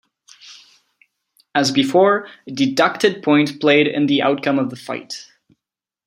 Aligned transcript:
As 1.53 1.69
before, 1.71 2.27
a 2.47 2.51
deducted 2.51 3.21
point 3.21 3.61
played 3.61 3.85
in 3.87 4.07
the 4.07 4.23
outcome 4.23 4.57
of 4.57 4.71
the 4.71 4.75
fight. 4.75 5.27